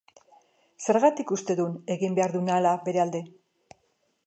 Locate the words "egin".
1.97-2.17